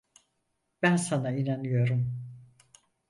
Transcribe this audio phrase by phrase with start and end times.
[0.81, 2.27] Ben sana inanıyorum.